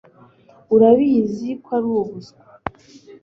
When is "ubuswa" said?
1.99-2.43